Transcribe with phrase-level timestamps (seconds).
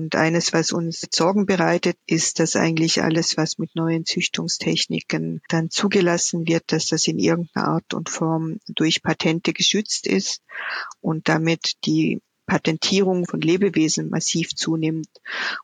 [0.00, 5.68] Und eines, was uns Sorgen bereitet, ist, dass eigentlich alles, was mit neuen Züchtungstechniken dann
[5.68, 10.40] zugelassen wird, dass das in irgendeiner Art und Form durch Patente geschützt ist
[11.02, 15.06] und damit die Patentierung von Lebewesen massiv zunimmt.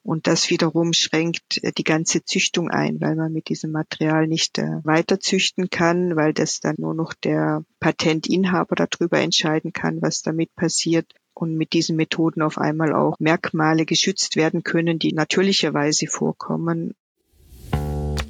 [0.04, 4.58] Und das wiederum schränkt äh, die ganze Züchtung ein, weil man mit diesem Material nicht
[4.58, 10.22] äh, weiter züchten kann, weil das dann nur noch der Patentinhaber darüber entscheiden kann, was
[10.22, 16.06] damit passiert und mit diesen Methoden auf einmal auch Merkmale geschützt werden können, die natürlicherweise
[16.06, 16.94] vorkommen.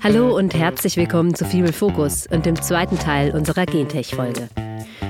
[0.02, 4.48] Hallo und herzlich willkommen zu Female Focus und dem zweiten Teil unserer Gentech-Folge.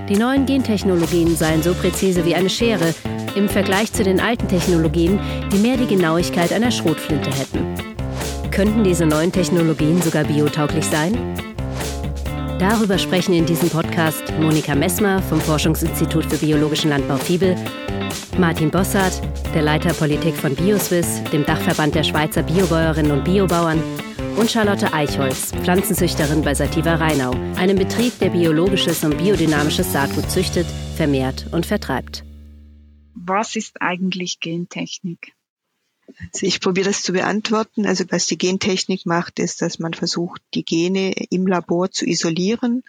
[0.09, 2.95] Die neuen Gentechnologien seien so präzise wie eine Schere,
[3.35, 5.19] im Vergleich zu den alten Technologien,
[5.53, 7.75] die mehr die Genauigkeit einer Schrotflinte hätten.
[8.53, 11.19] Könnten diese neuen Technologien sogar biotauglich sein?
[12.61, 17.57] Darüber sprechen in diesem Podcast Monika Messmer vom Forschungsinstitut für biologischen Landbau Fiebel,
[18.39, 19.21] Martin Bossart,
[19.55, 23.83] der Leiter Politik von Bioswiss, dem Dachverband der Schweizer Biobäuerinnen und Biobauern,
[24.37, 30.67] und Charlotte Eichholz, Pflanzenzüchterin bei Sativa Rheinau, einem Betrieb, der biologisches und biodynamisches Saatgut züchtet,
[30.97, 32.27] vermehrt und vertreibt
[33.27, 35.33] was ist eigentlich Gentechnik?
[36.33, 37.85] Also ich probiere das zu beantworten.
[37.85, 42.85] Also was die Gentechnik macht, ist, dass man versucht, die Gene im Labor zu isolieren,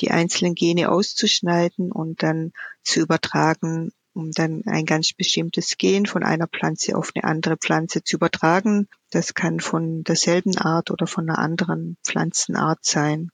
[0.00, 6.24] die einzelnen Gene auszuschneiden und dann zu übertragen, um dann ein ganz bestimmtes Gen von
[6.24, 8.88] einer Pflanze auf eine andere Pflanze zu übertragen.
[9.10, 13.30] Das kann von derselben Art oder von einer anderen Pflanzenart sein.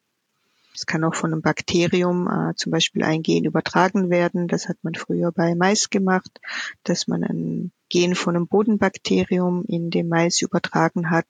[0.75, 4.49] Es kann auch von einem Bakterium äh, zum Beispiel ein Gen übertragen werden.
[4.49, 6.41] Das hat man früher bei Mais gemacht,
[6.83, 11.27] dass man ein Gen von einem Bodenbakterium in den Mais übertragen hat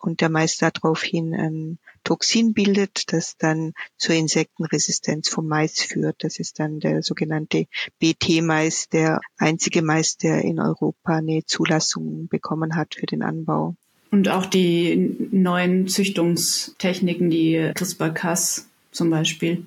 [0.00, 6.16] und der Mais daraufhin ein Toxin bildet, das dann zur Insektenresistenz vom Mais führt.
[6.20, 7.66] Das ist dann der sogenannte
[7.98, 13.74] BT-Mais, der einzige Mais, der in Europa eine Zulassung bekommen hat für den Anbau.
[14.10, 19.66] Und auch die neuen Züchtungstechniken, die CRISPR-Cas zum Beispiel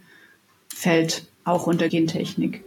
[0.73, 2.63] fällt auch unter Gentechnik,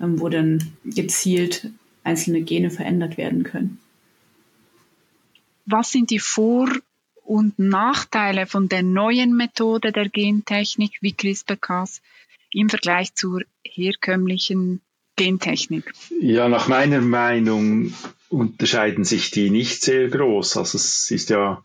[0.00, 1.70] ähm, wo dann gezielt
[2.02, 3.78] einzelne Gene verändert werden können.
[5.66, 6.72] Was sind die Vor-
[7.24, 12.02] und Nachteile von der neuen Methode der Gentechnik wie CRISPR-Cas
[12.52, 14.80] im Vergleich zur herkömmlichen
[15.16, 15.92] Gentechnik?
[16.20, 17.92] Ja, nach meiner Meinung
[18.28, 20.56] unterscheiden sich die nicht sehr groß.
[20.56, 21.64] Also es ist ja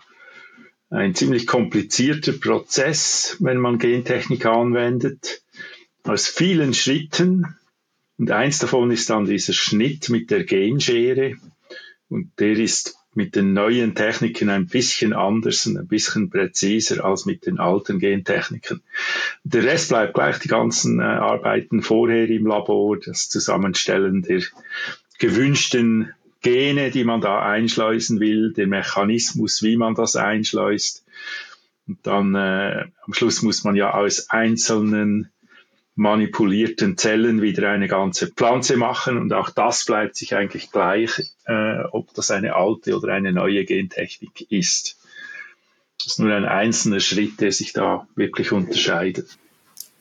[0.90, 5.44] ein ziemlich komplizierter Prozess, wenn man Gentechnik anwendet,
[6.04, 7.56] aus vielen Schritten.
[8.18, 11.36] Und eins davon ist dann dieser Schnitt mit der Genschere.
[12.10, 17.26] Und der ist mit den neuen Techniken ein bisschen anders und ein bisschen präziser als
[17.26, 18.82] mit den alten Gentechniken.
[19.44, 24.42] Der Rest bleibt gleich, die ganzen äh, Arbeiten vorher im Labor, das Zusammenstellen der
[25.20, 31.06] gewünschten Gene, die man da einschleusen will, der Mechanismus, wie man das einschleust.
[31.88, 35.30] Und dann äh, am Schluss muss man ja aus einzelnen
[35.96, 41.84] manipulierten Zellen wieder eine ganze Pflanze machen und auch das bleibt sich eigentlich gleich, äh,
[41.92, 44.98] ob das eine alte oder eine neue Gentechnik ist.
[45.98, 49.38] Das ist nur ein einzelner Schritt, der sich da wirklich unterscheidet.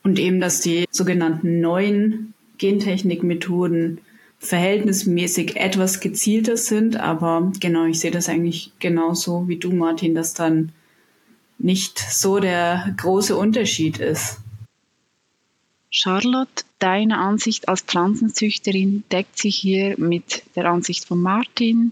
[0.03, 3.99] Und eben, dass die sogenannten neuen Gentechnikmethoden
[4.39, 10.33] verhältnismäßig etwas gezielter sind, aber genau, ich sehe das eigentlich genauso wie du, Martin, dass
[10.33, 10.71] dann
[11.59, 14.39] nicht so der große Unterschied ist.
[15.93, 21.91] Charlotte, deine Ansicht als Pflanzenzüchterin deckt sich hier mit der Ansicht von Martin.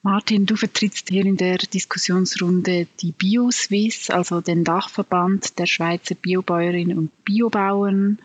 [0.00, 6.96] Martin, du vertrittst hier in der Diskussionsrunde die BioSwiss, also den Dachverband der Schweizer Biobäuerinnen
[6.96, 8.18] und Biobauern.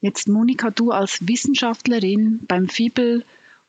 [0.00, 3.24] Jetzt Monika, du als Wissenschaftlerin beim FIBEL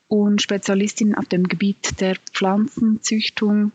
[0.06, 3.72] und Spezialistin auf dem Gebiet der Pflanzenzüchtung,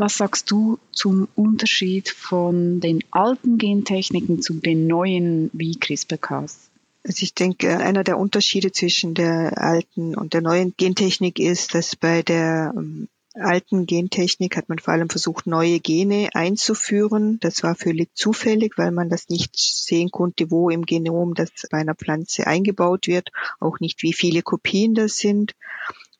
[0.00, 6.70] was sagst du zum Unterschied von den alten Gentechniken zu den neuen wie CRISPR-Cas?
[7.06, 11.96] Also ich denke, einer der Unterschiede zwischen der alten und der neuen Gentechnik ist, dass
[11.96, 17.38] bei der ähm, alten Gentechnik hat man vor allem versucht, neue Gene einzuführen.
[17.40, 21.78] Das war völlig zufällig, weil man das nicht sehen konnte, wo im Genom das bei
[21.78, 23.30] einer Pflanze eingebaut wird,
[23.60, 25.54] auch nicht, wie viele Kopien das sind.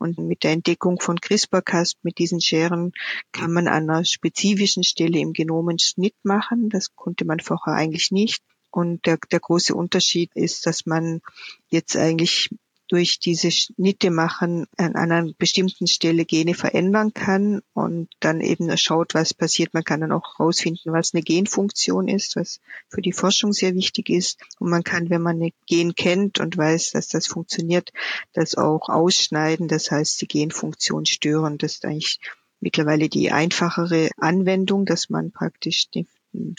[0.01, 2.93] Und mit der Entdeckung von CRISPR-Cas mit diesen Scheren
[3.33, 6.71] kann man an einer spezifischen Stelle im Genom einen Schnitt machen.
[6.71, 8.43] Das konnte man vorher eigentlich nicht.
[8.71, 11.21] Und der, der große Unterschied ist, dass man
[11.69, 12.49] jetzt eigentlich
[12.91, 19.15] durch diese Schnitte machen an einer bestimmten Stelle Gene verändern kann und dann eben schaut,
[19.15, 19.75] was passiert.
[19.75, 24.11] Man kann dann auch herausfinden, was eine Genfunktion ist, was für die Forschung sehr wichtig
[24.11, 24.41] ist.
[24.59, 27.93] Und man kann, wenn man eine Gen kennt und weiß, dass das funktioniert,
[28.33, 29.69] das auch ausschneiden.
[29.69, 31.59] Das heißt, die Genfunktion stören.
[31.59, 32.19] Das ist eigentlich
[32.59, 36.07] mittlerweile die einfachere Anwendung, dass man praktisch die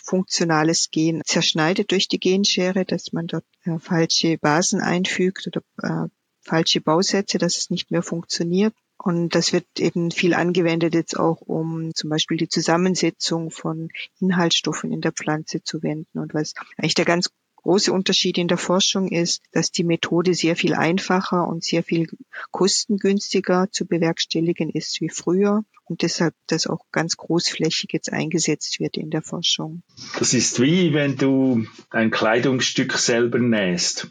[0.03, 6.09] funktionales Gen zerschneidet durch die Genschere, dass man dort äh, falsche Basen einfügt oder äh,
[6.41, 8.73] falsche Bausätze, dass es nicht mehr funktioniert.
[8.97, 13.89] Und das wird eben viel angewendet jetzt auch, um zum Beispiel die Zusammensetzung von
[14.19, 16.19] Inhaltsstoffen in der Pflanze zu wenden.
[16.19, 17.31] Und was eigentlich der ganz
[17.63, 22.07] große Unterschied in der Forschung ist, dass die Methode sehr viel einfacher und sehr viel
[22.51, 28.97] kostengünstiger zu bewerkstelligen ist wie früher und deshalb das auch ganz großflächig jetzt eingesetzt wird
[28.97, 29.83] in der Forschung.
[30.17, 34.09] Das ist wie wenn du ein Kleidungsstück selber nähst.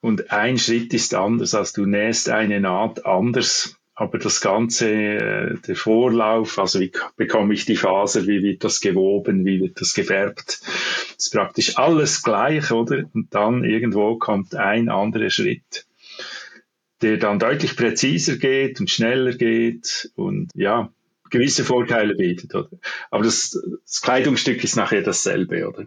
[0.00, 5.58] Und ein Schritt ist anders, als du nähst eine Naht anders aber das Ganze, äh,
[5.58, 9.92] der Vorlauf, also wie bekomme ich die Faser, wie wird das gewoben, wie wird das
[9.92, 10.62] gefärbt,
[11.18, 13.04] ist praktisch alles gleich, oder?
[13.12, 15.84] Und dann irgendwo kommt ein anderer Schritt,
[17.02, 20.90] der dann deutlich präziser geht und schneller geht und ja,
[21.28, 22.70] gewisse Vorteile bietet, oder?
[23.10, 25.84] Aber das, das Kleidungsstück ist nachher dasselbe, oder?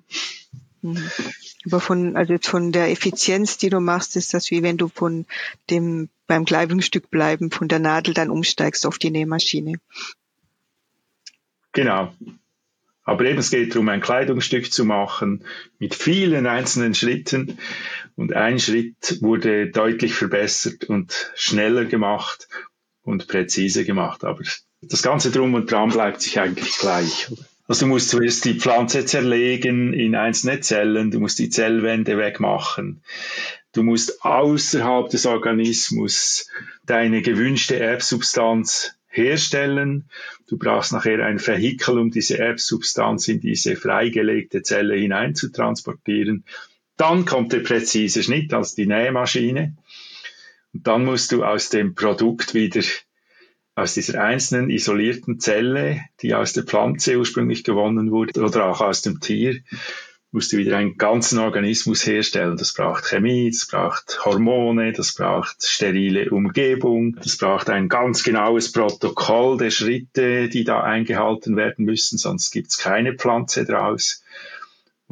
[0.84, 1.10] Mhm.
[1.66, 5.26] Aber von, also von der Effizienz, die du machst, ist das wie wenn du von
[5.70, 9.76] dem beim Kleidungsstück bleiben, von der Nadel dann umsteigst auf die Nähmaschine.
[11.72, 12.14] Genau.
[13.06, 15.46] Aber eben, es geht darum, ein Kleidungsstück zu machen
[15.78, 17.58] mit vielen einzelnen Schritten.
[18.16, 22.48] Und ein Schritt wurde deutlich verbessert und schneller gemacht
[23.02, 24.24] und präziser gemacht.
[24.24, 24.42] Aber
[24.82, 27.30] das Ganze drum und dran bleibt sich eigentlich gleich.
[27.68, 33.02] Also du musst zuerst die Pflanze zerlegen in einzelne Zellen, du musst die Zellwände wegmachen.
[33.72, 36.50] Du musst außerhalb des Organismus
[36.86, 40.10] deine gewünschte Erbsubstanz herstellen.
[40.48, 46.44] Du brauchst nachher ein Vehikel, um diese Erbsubstanz in diese freigelegte Zelle hinein zu transportieren.
[46.98, 49.76] Dann kommt der präzise Schnitt, also die Nähmaschine.
[50.74, 52.82] Und dann musst du aus dem Produkt wieder
[53.76, 59.02] aus dieser einzelnen isolierten Zelle, die aus der Pflanze ursprünglich gewonnen wurde oder auch aus
[59.02, 59.62] dem Tier,
[60.34, 62.58] musst du wieder einen ganzen Organismus herstellen.
[62.58, 68.72] Das braucht Chemie, das braucht Hormone, das braucht sterile Umgebung, das braucht ein ganz genaues
[68.72, 74.24] Protokoll der Schritte, die da eingehalten werden müssen, sonst gibt's keine Pflanze draus.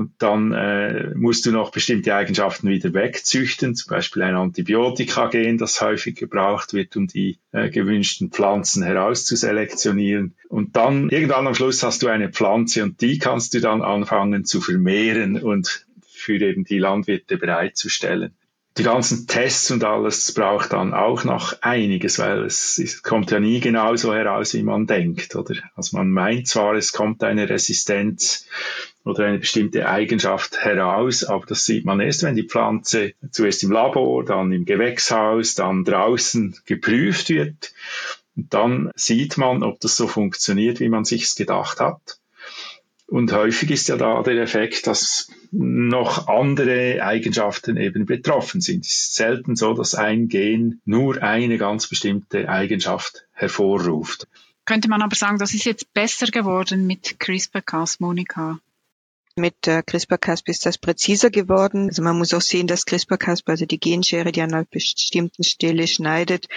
[0.01, 5.79] Und dann äh, musst du noch bestimmte Eigenschaften wieder wegzüchten, zum Beispiel ein Antibiotikagen, das
[5.79, 10.33] häufig gebraucht wird, um die äh, gewünschten Pflanzen herauszuselektionieren.
[10.49, 14.43] Und dann irgendwann am Schluss hast du eine Pflanze und die kannst du dann anfangen
[14.43, 18.33] zu vermehren und für eben die Landwirte bereitzustellen
[18.77, 23.39] die ganzen Tests und alles braucht dann auch noch einiges, weil es, es, kommt ja
[23.39, 25.55] nie genau so heraus, wie man denkt, oder?
[25.75, 28.47] Also man meint zwar, es kommt eine Resistenz
[29.03, 33.71] oder eine bestimmte Eigenschaft heraus, aber das sieht man erst, wenn die Pflanze zuerst im
[33.71, 37.73] Labor, dann im Gewächshaus, dann draußen geprüft wird.
[38.35, 42.19] Und dann sieht man, ob das so funktioniert, wie man sich's gedacht hat.
[43.07, 48.85] Und häufig ist ja da der Effekt, dass noch andere Eigenschaften eben betroffen sind.
[48.85, 54.27] Es ist selten so, dass ein Gen nur eine ganz bestimmte Eigenschaft hervorruft.
[54.63, 58.59] Könnte man aber sagen, das ist jetzt besser geworden mit CRISPR-Cas, Monika?
[59.35, 61.87] Mit äh, CRISPR-Cas ist das präziser geworden.
[61.87, 65.87] Also man muss auch sehen, dass CRISPR-Cas, also die Genschere, die an einer bestimmten Stelle
[65.87, 66.47] schneidet,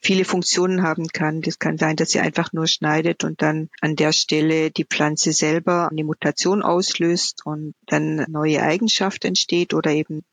[0.00, 1.42] viele Funktionen haben kann.
[1.42, 5.32] Das kann sein, dass sie einfach nur schneidet und dann an der Stelle die Pflanze
[5.32, 10.24] selber eine Mutation auslöst und dann neue Eigenschaft entsteht oder eben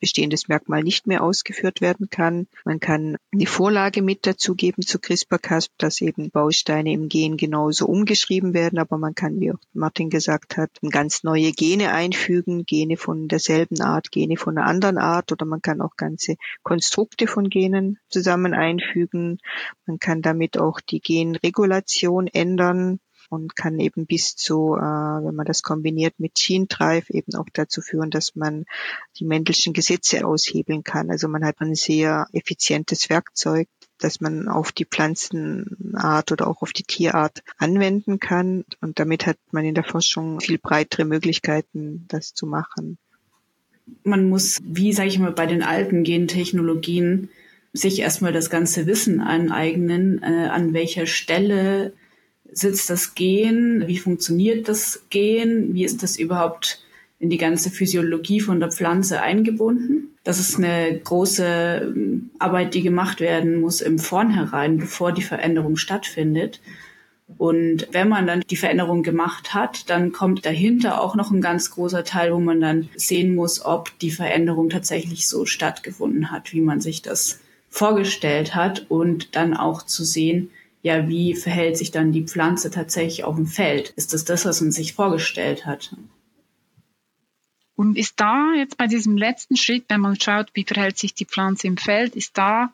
[0.00, 2.46] bestehendes Merkmal nicht mehr ausgeführt werden kann.
[2.64, 8.54] Man kann die Vorlage mit dazugeben zu CRISPR-Cas, dass eben Bausteine im Gen genauso umgeschrieben
[8.54, 13.28] werden, aber man kann, wie auch Martin gesagt hat, ganz neue Gene einfügen, Gene von
[13.28, 17.98] derselben Art, Gene von einer anderen Art oder man kann auch ganze Konstrukte von Genen
[18.08, 19.38] zusammen einfügen.
[19.86, 25.46] Man kann damit auch die Genregulation ändern und kann eben bis zu, äh, wenn man
[25.46, 28.64] das kombiniert mit Gene Drive, eben auch dazu führen, dass man
[29.18, 31.10] die Mendelschen Gesetze aushebeln kann.
[31.10, 33.68] Also man hat ein sehr effizientes Werkzeug,
[33.98, 38.64] das man auf die Pflanzenart oder auch auf die Tierart anwenden kann.
[38.80, 42.98] Und damit hat man in der Forschung viel breitere Möglichkeiten, das zu machen.
[44.02, 47.30] Man muss, wie sage ich mal, bei den alten Gentechnologien
[47.72, 51.92] sich erstmal das ganze Wissen aneignen, äh, an welcher Stelle
[52.56, 56.80] sitzt das Gen, wie funktioniert das Gen, wie ist das überhaupt
[57.18, 60.08] in die ganze Physiologie von der Pflanze eingebunden.
[60.24, 65.76] Das ist eine große ähm, Arbeit, die gemacht werden muss im Vornherein, bevor die Veränderung
[65.76, 66.60] stattfindet.
[67.38, 71.70] Und wenn man dann die Veränderung gemacht hat, dann kommt dahinter auch noch ein ganz
[71.70, 76.60] großer Teil, wo man dann sehen muss, ob die Veränderung tatsächlich so stattgefunden hat, wie
[76.60, 80.50] man sich das vorgestellt hat und dann auch zu sehen,
[80.86, 83.90] ja, wie verhält sich dann die Pflanze tatsächlich auf dem Feld?
[83.96, 85.96] Ist das das, was man sich vorgestellt hat?
[87.74, 91.24] Und ist da jetzt bei diesem letzten Schritt, wenn man schaut, wie verhält sich die
[91.24, 92.72] Pflanze im Feld, ist da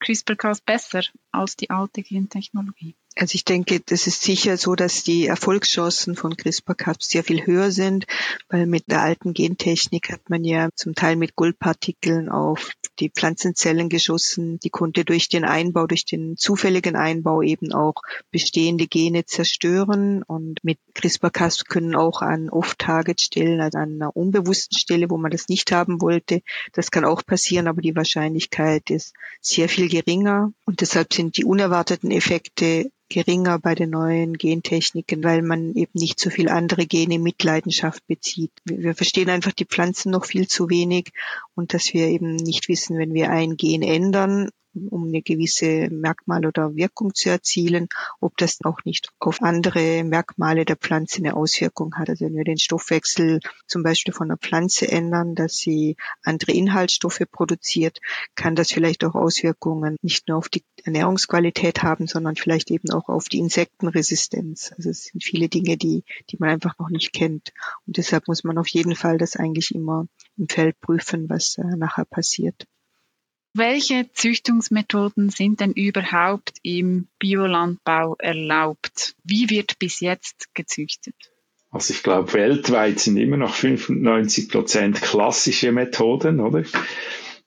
[0.00, 1.00] CRISPR-Cas besser
[1.32, 2.96] als die alte Gentechnologie?
[3.20, 7.72] Also ich denke, das ist sicher so, dass die Erfolgschancen von CRISPR-Cas sehr viel höher
[7.72, 8.06] sind,
[8.48, 12.70] weil mit der alten Gentechnik hat man ja zum Teil mit Goldpartikeln auf
[13.00, 14.60] die Pflanzenzellen geschossen.
[14.60, 17.94] Die konnte durch den Einbau, durch den zufälligen Einbau eben auch
[18.30, 20.22] bestehende Gene zerstören.
[20.22, 25.48] Und mit CRISPR-Cas können auch an Off-Target-Stellen, also an einer unbewussten Stelle, wo man das
[25.48, 30.52] nicht haben wollte, das kann auch passieren, aber die Wahrscheinlichkeit ist sehr viel geringer.
[30.66, 36.20] Und deshalb sind die unerwarteten Effekte geringer bei den neuen Gentechniken, weil man eben nicht
[36.20, 38.52] so viel andere Gene in Mitleidenschaft bezieht.
[38.64, 41.12] Wir verstehen einfach die Pflanzen noch viel zu wenig
[41.54, 46.46] und dass wir eben nicht wissen, wenn wir ein Gen ändern, um eine gewisse Merkmal
[46.46, 47.88] oder Wirkung zu erzielen,
[48.20, 52.08] ob das auch nicht auf andere Merkmale der Pflanze eine Auswirkung hat.
[52.08, 57.22] Also wenn wir den Stoffwechsel zum Beispiel von der Pflanze ändern, dass sie andere Inhaltsstoffe
[57.30, 58.00] produziert,
[58.34, 63.08] kann das vielleicht auch Auswirkungen nicht nur auf die Ernährungsqualität haben, sondern vielleicht eben auch
[63.08, 64.72] auf die Insektenresistenz.
[64.76, 67.52] Also es sind viele Dinge, die, die man einfach noch nicht kennt.
[67.86, 70.06] Und deshalb muss man auf jeden Fall das eigentlich immer
[70.36, 72.66] im Feld prüfen, was äh, nachher passiert.
[73.58, 79.16] Welche Züchtungsmethoden sind denn überhaupt im Biolandbau erlaubt?
[79.24, 81.16] Wie wird bis jetzt gezüchtet?
[81.72, 86.62] Also ich glaube, weltweit sind immer noch 95 Prozent klassische Methoden, oder?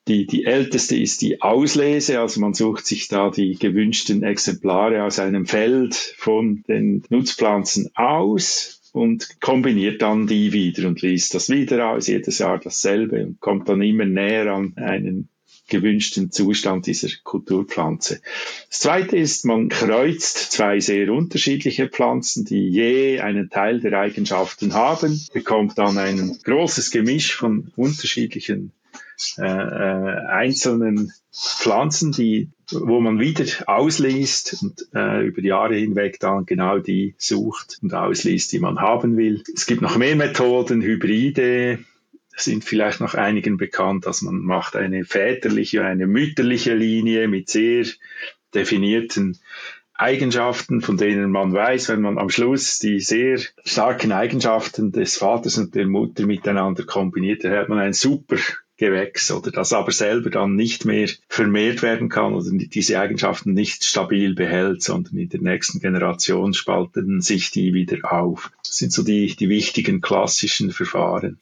[0.10, 5.18] Die, die älteste ist die Auslese, also man sucht sich da die gewünschten Exemplare aus
[5.18, 11.92] einem Feld von den Nutzpflanzen aus und kombiniert dann die wieder und liest das wieder
[11.92, 15.30] aus, jedes Jahr dasselbe und kommt dann immer näher an einen
[15.72, 18.22] gewünschten Zustand dieser Kulturpflanze.
[18.70, 24.74] Das zweite ist, man kreuzt zwei sehr unterschiedliche Pflanzen, die je einen Teil der Eigenschaften
[24.74, 28.74] haben, bekommt dann ein großes Gemisch von unterschiedlichen
[29.38, 36.20] äh, äh, einzelnen Pflanzen, die, wo man wieder ausliest und äh, über die Jahre hinweg
[36.20, 39.44] dann genau die sucht und ausliest, die man haben will.
[39.56, 41.80] Es gibt noch mehr Methoden, Hybride,
[42.36, 47.86] sind vielleicht noch einigen bekannt, dass man macht eine väterliche, eine mütterliche Linie mit sehr
[48.54, 49.40] definierten
[49.94, 55.60] Eigenschaften, von denen man weiß, wenn man am Schluss die sehr starken Eigenschaften des Vaters
[55.60, 58.38] und der Mutter miteinander kombiniert, dann hat man ein super
[58.78, 63.84] Gewächs oder das aber selber dann nicht mehr vermehrt werden kann oder diese Eigenschaften nicht
[63.84, 68.52] stabil behält, sondern in der nächsten Generation spalten sich die wieder auf.
[68.66, 71.40] Das sind so die, die wichtigen klassischen Verfahren.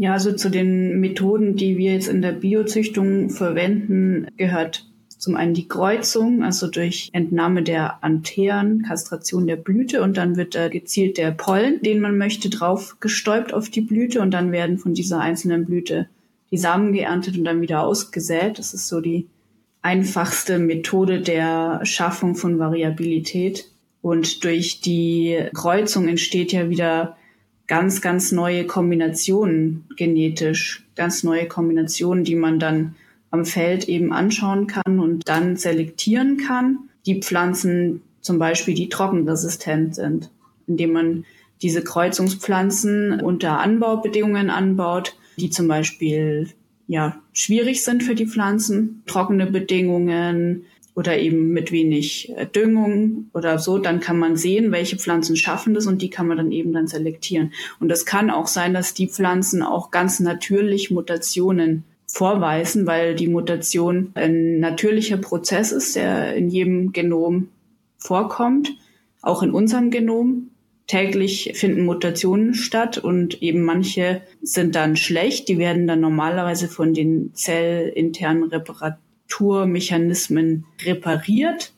[0.00, 4.86] Ja, also zu den Methoden, die wir jetzt in der Biozüchtung verwenden, gehört
[5.18, 10.54] zum einen die Kreuzung, also durch Entnahme der Antheren, Kastration der Blüte und dann wird
[10.54, 14.78] da gezielt der Pollen, den man möchte, drauf gestäubt auf die Blüte und dann werden
[14.78, 16.08] von dieser einzelnen Blüte
[16.50, 18.58] die Samen geerntet und dann wieder ausgesät.
[18.58, 19.26] Das ist so die
[19.82, 23.66] einfachste Methode der Schaffung von Variabilität.
[24.00, 27.18] Und durch die Kreuzung entsteht ja wieder
[27.70, 32.96] ganz, ganz neue Kombinationen genetisch, ganz neue Kombinationen, die man dann
[33.30, 36.90] am Feld eben anschauen kann und dann selektieren kann.
[37.06, 40.32] Die Pflanzen zum Beispiel, die trockenresistent sind,
[40.66, 41.24] indem man
[41.62, 46.48] diese Kreuzungspflanzen unter Anbaubedingungen anbaut, die zum Beispiel
[46.88, 53.58] ja schwierig sind für die Pflanzen, trockene Bedingungen, oder eben mit wenig äh, Düngung oder
[53.58, 56.72] so, dann kann man sehen, welche Pflanzen schaffen das und die kann man dann eben
[56.72, 57.52] dann selektieren.
[57.78, 63.28] Und es kann auch sein, dass die Pflanzen auch ganz natürlich Mutationen vorweisen, weil die
[63.28, 67.48] Mutation ein natürlicher Prozess ist, der in jedem Genom
[67.98, 68.72] vorkommt,
[69.22, 70.50] auch in unserem Genom.
[70.88, 76.94] Täglich finden Mutationen statt und eben manche sind dann schlecht, die werden dann normalerweise von
[76.94, 81.72] den zellinternen Reparaturen Strukturmechanismen repariert.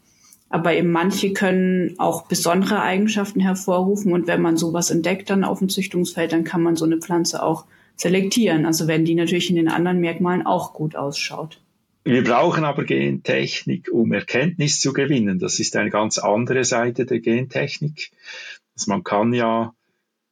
[0.49, 4.13] Aber eben manche können auch besondere Eigenschaften hervorrufen.
[4.13, 7.43] Und wenn man sowas entdeckt dann auf dem Züchtungsfeld, dann kann man so eine Pflanze
[7.43, 7.65] auch
[7.97, 8.67] selektieren.
[8.67, 11.61] Also wenn die natürlich in den anderen Merkmalen auch gut ausschaut.
[12.05, 15.39] Wir brauchen aber Gentechnik, um Erkenntnis zu gewinnen.
[15.39, 18.11] Das ist eine ganz andere Seite der Gentechnik.
[18.75, 19.73] Also man kann ja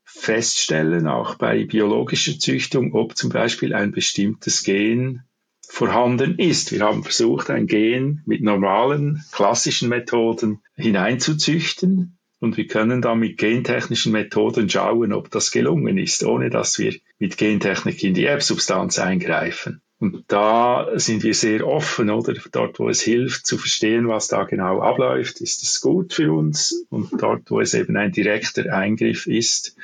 [0.04, 5.22] feststellen, auch bei biologischer Züchtung, ob zum Beispiel ein bestimmtes Gen
[5.68, 6.72] vorhanden ist.
[6.72, 13.36] Wir haben versucht, ein Gen mit normalen, klassischen Methoden hineinzuzüchten und wir können dann mit
[13.36, 18.98] gentechnischen Methoden schauen, ob das gelungen ist, ohne dass wir mit Gentechnik in die Erbsubstanz
[18.98, 19.82] eingreifen.
[19.98, 22.32] Und da sind wir sehr offen, oder?
[22.52, 26.86] Dort, wo es hilft, zu verstehen, was da genau abläuft, ist es gut für uns.
[26.88, 29.76] Und dort, wo es eben ein direkter Eingriff ist,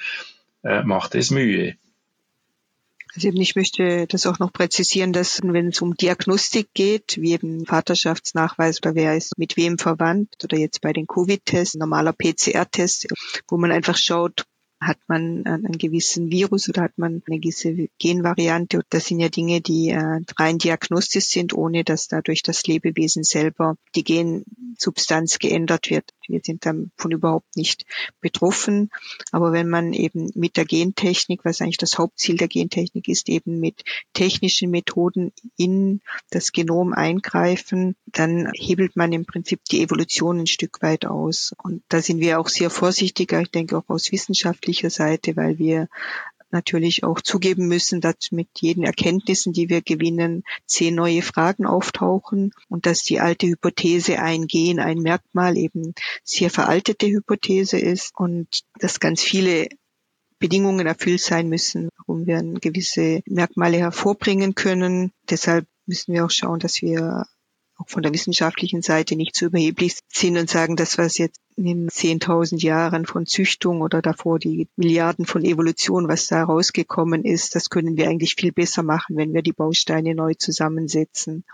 [0.64, 1.76] äh, macht es Mühe.
[3.16, 7.32] Also eben, ich möchte das auch noch präzisieren, dass wenn es um Diagnostik geht, wie
[7.32, 13.06] eben Vaterschaftsnachweis oder wer ist mit wem verwandt oder jetzt bei den Covid-Tests, normaler PCR-Test,
[13.48, 14.44] wo man einfach schaut,
[14.82, 18.82] hat man einen gewissen Virus oder hat man eine gewisse Genvariante?
[18.90, 23.76] Das sind ja Dinge, die äh, rein diagnostisch sind, ohne dass dadurch das Lebewesen selber
[23.94, 26.10] die Gensubstanz geändert wird.
[26.28, 27.86] Wir sind davon überhaupt nicht
[28.20, 28.90] betroffen.
[29.32, 33.60] Aber wenn man eben mit der Gentechnik, was eigentlich das Hauptziel der Gentechnik ist, eben
[33.60, 40.46] mit technischen Methoden in das Genom eingreifen, dann hebelt man im Prinzip die Evolution ein
[40.46, 41.54] Stück weit aus.
[41.62, 45.88] Und da sind wir auch sehr vorsichtiger, ich denke auch aus wissenschaftlicher Seite, weil wir
[46.50, 52.52] natürlich auch zugeben müssen, dass mit jeden Erkenntnissen, die wir gewinnen, zehn neue Fragen auftauchen
[52.68, 58.62] und dass die alte Hypothese ein Gen, ein Merkmal eben sehr veraltete Hypothese ist und
[58.78, 59.68] dass ganz viele
[60.38, 65.12] Bedingungen erfüllt sein müssen, warum wir gewisse Merkmale hervorbringen können.
[65.30, 67.26] Deshalb müssen wir auch schauen, dass wir
[67.76, 71.64] auch von der wissenschaftlichen Seite nicht zu überheblich sind und sagen, das, was jetzt in
[71.64, 77.54] den 10.000 Jahren von Züchtung oder davor die Milliarden von Evolution, was da rausgekommen ist,
[77.54, 81.44] das können wir eigentlich viel besser machen, wenn wir die Bausteine neu zusammensetzen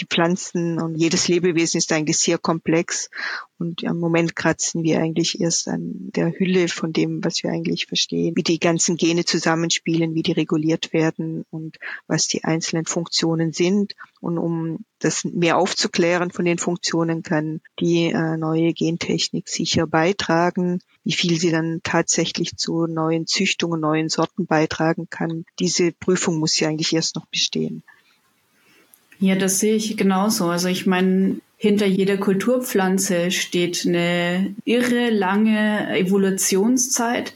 [0.00, 3.10] die Pflanzen und jedes Lebewesen ist eigentlich sehr komplex.
[3.58, 7.86] Und im Moment kratzen wir eigentlich erst an der Hülle von dem, was wir eigentlich
[7.86, 11.76] verstehen, wie die ganzen Gene zusammenspielen, wie die reguliert werden und
[12.06, 13.94] was die einzelnen Funktionen sind.
[14.20, 20.80] Und um das mehr aufzuklären von den Funktionen, kann die äh, neue Gentechnik sicher beitragen.
[21.04, 26.58] Wie viel sie dann tatsächlich zu neuen Züchtungen, neuen Sorten beitragen kann, diese Prüfung muss
[26.58, 27.82] ja eigentlich erst noch bestehen.
[29.20, 30.46] Ja, das sehe ich genauso.
[30.46, 37.34] Also ich meine, hinter jeder Kulturpflanze steht eine irre lange Evolutionszeit.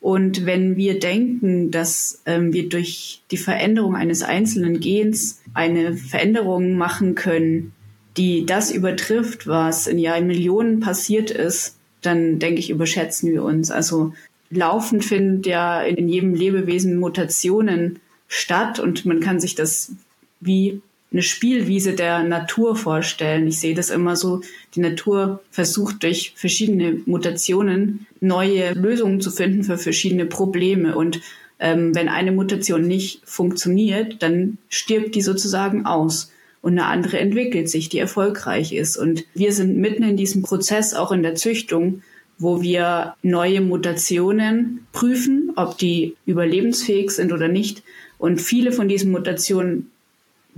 [0.00, 6.78] Und wenn wir denken, dass ähm, wir durch die Veränderung eines einzelnen Gens eine Veränderung
[6.78, 7.74] machen können,
[8.16, 13.70] die das übertrifft, was in Jahren Millionen passiert ist, dann denke ich, überschätzen wir uns.
[13.70, 14.14] Also
[14.48, 19.92] laufend finden ja in jedem Lebewesen Mutationen statt und man kann sich das
[20.40, 23.46] wie eine Spielwiese der Natur vorstellen.
[23.46, 24.42] Ich sehe das immer so,
[24.74, 30.96] die Natur versucht durch verschiedene Mutationen neue Lösungen zu finden für verschiedene Probleme.
[30.96, 31.20] Und
[31.60, 37.70] ähm, wenn eine Mutation nicht funktioniert, dann stirbt die sozusagen aus und eine andere entwickelt
[37.70, 38.96] sich, die erfolgreich ist.
[38.96, 42.02] Und wir sind mitten in diesem Prozess, auch in der Züchtung,
[42.38, 47.82] wo wir neue Mutationen prüfen, ob die überlebensfähig sind oder nicht.
[48.18, 49.90] Und viele von diesen Mutationen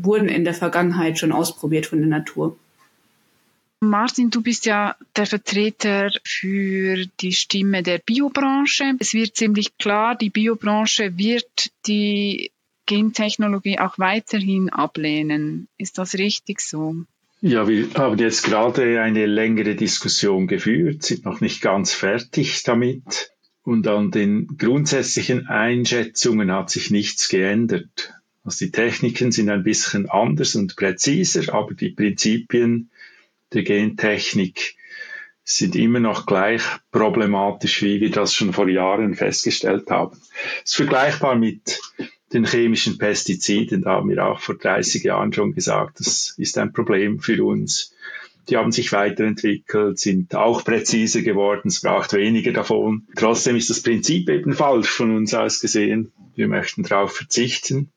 [0.04, 2.56] wurden in der Vergangenheit schon ausprobiert von der Natur.
[3.82, 8.92] Martin, du bist ja der Vertreter für die Stimme der Biobranche.
[8.98, 12.50] Es wird ziemlich klar, die Biobranche wird die
[12.84, 15.68] Gentechnologie auch weiterhin ablehnen.
[15.78, 16.96] Ist das richtig so?
[17.40, 23.32] Ja, wir haben jetzt gerade eine längere Diskussion geführt, sind noch nicht ganz fertig damit.
[23.62, 28.12] Und an den grundsätzlichen Einschätzungen hat sich nichts geändert.
[28.42, 32.90] Also die Techniken sind ein bisschen anders und präziser, aber die Prinzipien
[33.52, 34.76] der Gentechnik
[35.44, 40.16] sind immer noch gleich problematisch, wie wir das schon vor Jahren festgestellt haben.
[40.64, 41.80] Es ist vergleichbar mit
[42.32, 43.82] den chemischen Pestiziden.
[43.82, 47.94] Da haben wir auch vor 30 Jahren schon gesagt, das ist ein Problem für uns.
[48.48, 53.06] Die haben sich weiterentwickelt, sind auch präziser geworden, es braucht weniger davon.
[53.16, 56.12] Trotzdem ist das Prinzip eben falsch von uns aus gesehen.
[56.36, 57.92] Wir möchten darauf verzichten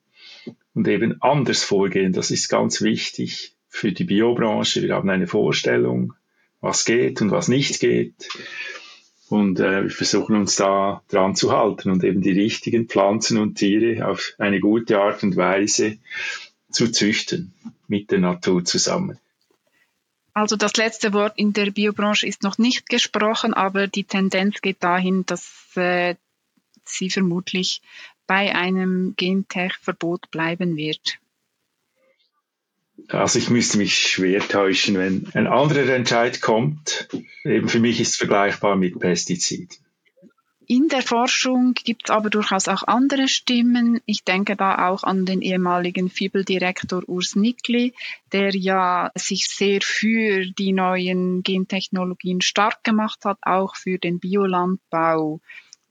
[0.74, 2.14] und eben anders vorgehen.
[2.14, 4.82] Das ist ganz wichtig für die Biobranche.
[4.82, 6.14] Wir haben eine Vorstellung,
[6.62, 8.30] was geht und was nicht geht.
[9.30, 13.56] Und äh, wir versuchen uns da dran zu halten und eben die richtigen Pflanzen und
[13.56, 15.98] Tiere auf eine gute Art und Weise
[16.70, 17.54] zu züchten
[17.88, 19.20] mit der Natur zusammen.
[20.34, 24.84] Also das letzte Wort in der Biobranche ist noch nicht gesprochen, aber die Tendenz geht
[24.84, 26.16] dahin, dass äh,
[26.86, 27.82] sie vermutlich
[28.28, 31.20] bei einem Gentech-Verbot bleiben wird?
[33.10, 37.10] Also ich müsste mich schwer täuschen, wenn ein anderer Entscheid kommt.
[37.44, 39.78] Eben für mich ist es vergleichbar mit Pestiziden.
[40.66, 44.00] In der Forschung gibt es aber durchaus auch andere Stimmen.
[44.06, 47.94] Ich denke da auch an den ehemaligen Fibel-Direktor Urs Nickli,
[48.32, 55.42] der ja sich sehr für die neuen Gentechnologien stark gemacht hat, auch für den Biolandbau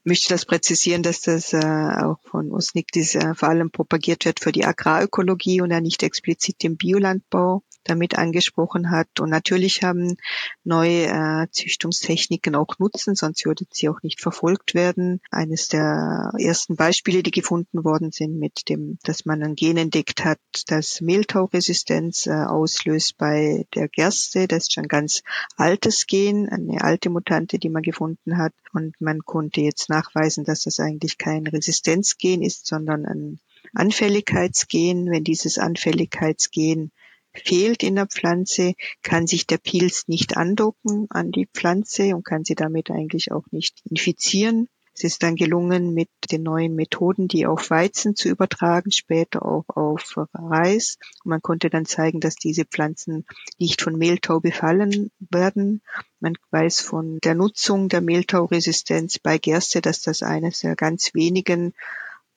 [0.05, 4.41] möchte das präzisieren, dass das äh, auch von Urs Nickli äh, vor allem propagiert wird
[4.41, 9.21] für die Agrarökologie und ja nicht explizit den Biolandbau damit angesprochen hat.
[9.21, 10.17] Und natürlich haben
[10.65, 15.21] neue äh, Züchtungstechniken auch Nutzen, sonst würde sie auch nicht verfolgt werden.
[15.31, 20.25] Eines der ersten Beispiele, die gefunden worden sind, mit dem, dass man ein Gen entdeckt
[20.25, 24.49] hat, das Mehltauresistenz äh, auslöst bei der Gerste.
[24.49, 25.23] Das ist schon ein ganz
[25.57, 28.53] altes Gen, eine alte Mutante, die man gefunden hat.
[28.73, 33.41] Und man konnte jetzt nachweisen, dass das eigentlich kein Resistenzgen ist, sondern ein
[33.75, 35.11] Anfälligkeitsgen.
[35.11, 36.91] Wenn dieses Anfälligkeitsgen
[37.35, 42.45] fehlt in der Pflanze, kann sich der Pilz nicht andocken an die Pflanze und kann
[42.45, 44.69] sie damit eigentlich auch nicht infizieren.
[44.95, 49.65] Es ist dann gelungen, mit den neuen Methoden, die auf Weizen zu übertragen, später auch
[49.69, 50.99] auf Reis.
[51.25, 53.25] Man konnte dann zeigen, dass diese Pflanzen
[53.59, 55.81] nicht von Mehltau befallen werden.
[56.21, 61.73] Man weiß von der Nutzung der Mehltauresistenz bei Gerste, dass das eines der ganz wenigen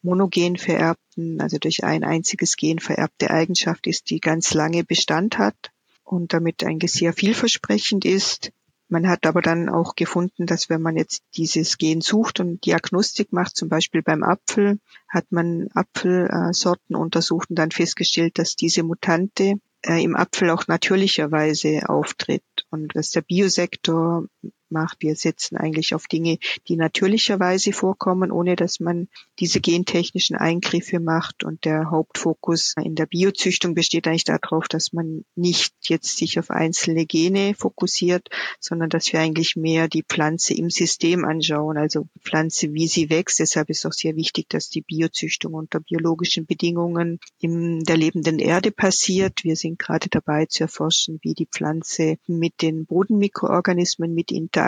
[0.05, 5.71] monogen vererbten, also durch ein einziges Gen vererbte Eigenschaft ist, die ganz lange Bestand hat
[6.03, 8.51] und damit eigentlich sehr vielversprechend ist.
[8.87, 13.33] Man hat aber dann auch gefunden, dass wenn man jetzt dieses Gen sucht und Diagnostik
[13.33, 19.55] macht, zum Beispiel beim Apfel, hat man Apfelsorten untersucht und dann festgestellt, dass diese Mutante
[19.81, 24.27] äh, im Apfel auch natürlicherweise auftritt und dass der Biosektor
[24.75, 24.97] macht.
[24.99, 29.07] Wir setzen eigentlich auf Dinge, die natürlicherweise vorkommen, ohne dass man
[29.39, 31.43] diese gentechnischen Eingriffe macht.
[31.43, 36.51] Und der Hauptfokus in der Biozüchtung besteht eigentlich darauf, dass man nicht jetzt sich auf
[36.51, 38.27] einzelne Gene fokussiert,
[38.59, 43.39] sondern dass wir eigentlich mehr die Pflanze im System anschauen, also Pflanze, wie sie wächst.
[43.39, 48.71] Deshalb ist auch sehr wichtig, dass die Biozüchtung unter biologischen Bedingungen in der lebenden Erde
[48.71, 49.43] passiert.
[49.43, 54.64] Wir sind gerade dabei zu erforschen, wie die Pflanze mit den Bodenmikroorganismen mit interagiert,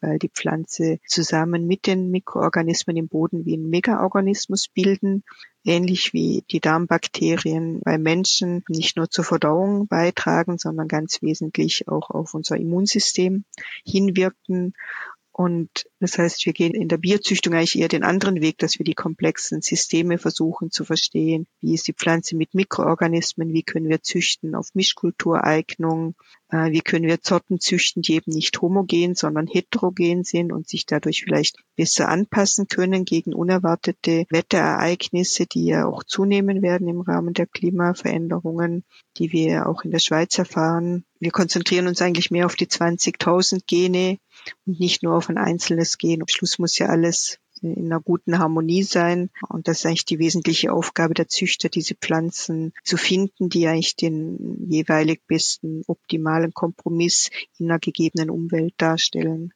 [0.00, 5.24] weil die Pflanze zusammen mit den Mikroorganismen im Boden wie ein Megaorganismus bilden,
[5.64, 12.10] ähnlich wie die Darmbakterien bei Menschen nicht nur zur Verdauung beitragen, sondern ganz wesentlich auch
[12.10, 13.44] auf unser Immunsystem
[13.84, 14.74] hinwirken
[15.36, 18.84] und das heißt, wir gehen in der Bierzüchtung eigentlich eher den anderen Weg, dass wir
[18.84, 21.48] die komplexen Systeme versuchen zu verstehen.
[21.60, 23.52] Wie ist die Pflanze mit Mikroorganismen?
[23.52, 26.14] Wie können wir züchten auf Mischkultureignung?
[26.50, 30.86] Äh, wie können wir Sorten züchten, die eben nicht homogen, sondern heterogen sind und sich
[30.86, 37.34] dadurch vielleicht besser anpassen können gegen unerwartete Wetterereignisse, die ja auch zunehmen werden im Rahmen
[37.34, 38.84] der Klimaveränderungen,
[39.16, 41.04] die wir auch in der Schweiz erfahren.
[41.18, 44.18] Wir konzentrieren uns eigentlich mehr auf die 20.000 Gene,
[44.66, 46.22] und nicht nur auf ein einzelnes Gen.
[46.22, 49.30] Am Schluss muss ja alles in einer guten Harmonie sein.
[49.48, 53.96] Und das ist eigentlich die wesentliche Aufgabe der Züchter, diese Pflanzen zu finden, die eigentlich
[53.96, 59.52] den jeweilig besten optimalen Kompromiss in einer gegebenen Umwelt darstellen.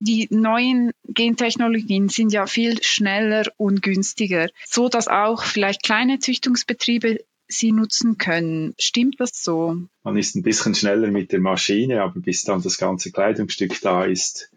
[0.00, 7.24] Die neuen Gentechnologien sind ja viel schneller und günstiger, so dass auch vielleicht kleine Züchtungsbetriebe
[7.48, 8.74] sie nutzen können.
[8.78, 9.76] Stimmt das so?
[10.02, 14.04] Man ist ein bisschen schneller mit der Maschine, aber bis dann das ganze Kleidungsstück da
[14.04, 14.52] ist,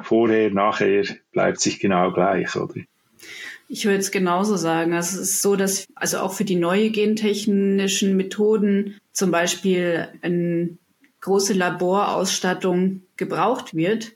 [0.00, 2.74] vorher, nachher bleibt sich genau gleich, oder?
[3.68, 4.94] Ich würde es genauso sagen.
[4.94, 10.76] Also es ist so, dass also auch für die neue gentechnischen Methoden zum Beispiel eine
[11.20, 14.12] große Laborausstattung gebraucht wird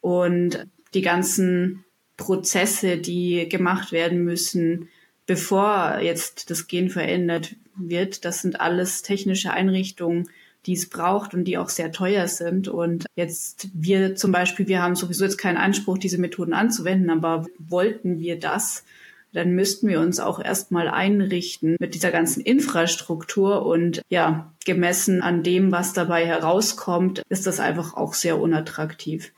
[0.00, 1.84] und die ganzen
[2.16, 4.88] Prozesse, die gemacht werden müssen,
[5.30, 8.24] bevor jetzt das Gen verändert wird.
[8.24, 10.28] Das sind alles technische Einrichtungen,
[10.66, 12.66] die es braucht und die auch sehr teuer sind.
[12.66, 17.46] Und jetzt wir zum Beispiel, wir haben sowieso jetzt keinen Anspruch, diese Methoden anzuwenden, aber
[17.60, 18.82] wollten wir das,
[19.32, 25.44] dann müssten wir uns auch erstmal einrichten mit dieser ganzen Infrastruktur und ja, gemessen an
[25.44, 29.30] dem, was dabei herauskommt, ist das einfach auch sehr unattraktiv.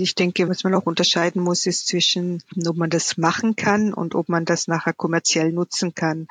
[0.00, 4.14] Ich denke, was man auch unterscheiden muss, ist zwischen, ob man das machen kann und
[4.14, 6.28] ob man das nachher kommerziell nutzen kann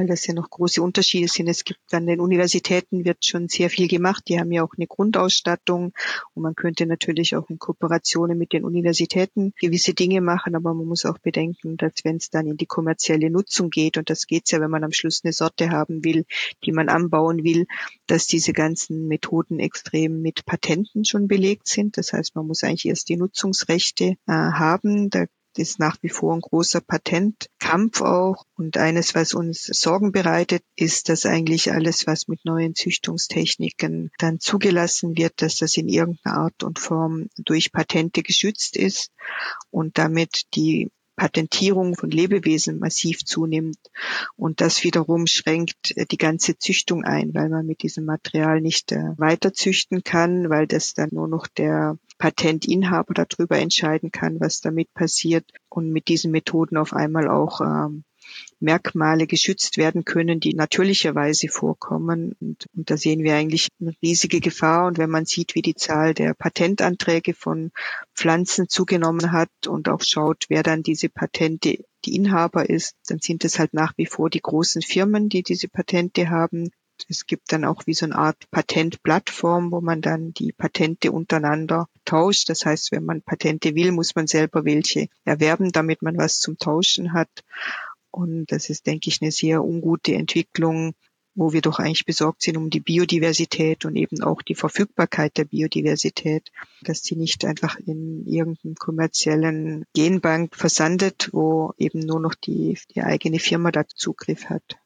[0.00, 1.46] weil das ja noch große Unterschiede sind.
[1.46, 4.22] Es gibt an den Universitäten wird schon sehr viel gemacht.
[4.28, 5.92] Die haben ja auch eine Grundausstattung
[6.32, 10.86] und man könnte natürlich auch in Kooperationen mit den Universitäten gewisse Dinge machen, aber man
[10.86, 14.52] muss auch bedenken, dass wenn es dann in die kommerzielle Nutzung geht, und das geht's
[14.52, 16.24] ja, wenn man am Schluss eine Sorte haben will,
[16.64, 17.66] die man anbauen will,
[18.06, 21.98] dass diese ganzen Methoden extrem mit Patenten schon belegt sind.
[21.98, 25.10] Das heißt, man muss eigentlich erst die Nutzungsrechte äh, haben.
[25.10, 25.26] Da
[25.58, 28.44] ist nach wie vor ein großer Patentkampf auch.
[28.56, 34.40] Und eines, was uns Sorgen bereitet, ist, dass eigentlich alles, was mit neuen Züchtungstechniken dann
[34.40, 39.10] zugelassen wird, dass das in irgendeiner Art und Form durch Patente geschützt ist
[39.70, 43.76] und damit die Patentierung von Lebewesen massiv zunimmt.
[44.36, 48.90] Und das wiederum schränkt äh, die ganze Züchtung ein, weil man mit diesem Material nicht
[48.92, 54.62] äh, weiter züchten kann, weil das dann nur noch der Patentinhaber darüber entscheiden kann, was
[54.62, 58.04] damit passiert und mit diesen Methoden auf einmal auch ähm,
[58.58, 62.36] Merkmale geschützt werden können, die natürlicherweise vorkommen.
[62.40, 64.86] Und, und, da sehen wir eigentlich eine riesige Gefahr.
[64.86, 67.70] Und wenn man sieht, wie die Zahl der Patentanträge von
[68.14, 73.44] Pflanzen zugenommen hat und auch schaut, wer dann diese Patente die Inhaber ist, dann sind
[73.44, 76.70] es halt nach wie vor die großen Firmen, die diese Patente haben.
[77.08, 81.88] Es gibt dann auch wie so eine Art Patentplattform, wo man dann die Patente untereinander
[82.04, 82.48] tauscht.
[82.48, 86.58] Das heißt, wenn man Patente will, muss man selber welche erwerben, damit man was zum
[86.58, 87.30] Tauschen hat.
[88.10, 90.94] Und das ist, denke ich, eine sehr ungute Entwicklung,
[91.34, 95.44] wo wir doch eigentlich besorgt sind um die Biodiversität und eben auch die Verfügbarkeit der
[95.44, 96.50] Biodiversität,
[96.82, 103.02] dass sie nicht einfach in irgendeinem kommerziellen Genbank versandet, wo eben nur noch die, die
[103.02, 104.76] eigene Firma da Zugriff hat.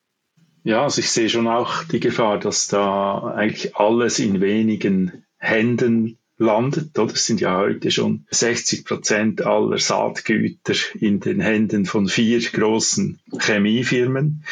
[0.65, 6.19] Ja, also ich sehe schon auch die Gefahr, dass da eigentlich alles in wenigen Händen
[6.39, 6.99] landet.
[6.99, 7.13] Oder?
[7.13, 13.21] Es sind ja heute schon 60 Prozent aller Saatgüter in den Händen von vier großen
[13.39, 14.45] Chemiefirmen.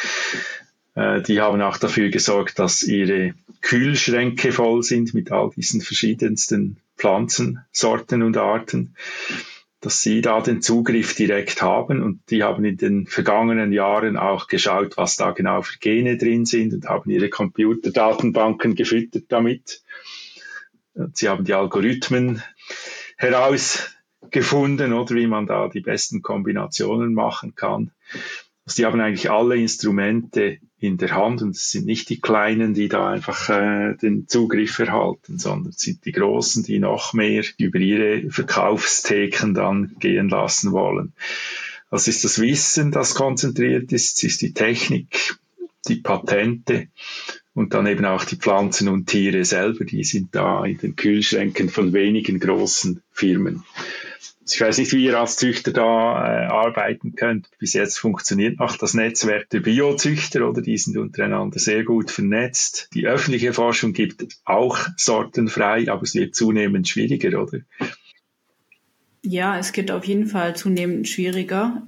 [0.94, 6.78] Äh, die haben auch dafür gesorgt, dass ihre Kühlschränke voll sind mit all diesen verschiedensten
[6.96, 8.94] Pflanzensorten und Arten,
[9.80, 14.46] dass sie da den Zugriff direkt haben und die haben in den vergangenen Jahren auch
[14.46, 19.82] geschaut, was da genau für Gene drin sind und haben ihre Computerdatenbanken gefüttert damit.
[21.14, 22.42] Sie haben die Algorithmen
[23.16, 27.92] herausgefunden, oder wie man da die besten Kombinationen machen kann.
[28.64, 32.74] Also die haben eigentlich alle Instrumente in der Hand und es sind nicht die Kleinen,
[32.74, 37.44] die da einfach äh, den Zugriff erhalten, sondern es sind die Großen, die noch mehr
[37.58, 41.12] über ihre Verkaufstheken dann gehen lassen wollen.
[41.90, 45.36] Das ist das Wissen, das konzentriert ist, es ist die Technik,
[45.88, 46.88] die Patente
[47.54, 51.68] und dann eben auch die Pflanzen und Tiere selber, die sind da in den Kühlschränken
[51.68, 53.64] von wenigen großen Firmen.
[54.50, 57.48] Ich weiß nicht, wie ihr als Züchter da äh, arbeiten könnt.
[57.58, 62.88] Bis jetzt funktioniert noch das Netzwerk der Biozüchter oder die sind untereinander sehr gut vernetzt.
[62.94, 67.60] Die öffentliche Forschung gibt auch sortenfrei, aber es wird zunehmend schwieriger, oder?
[69.24, 71.86] Ja, es geht auf jeden Fall zunehmend schwieriger.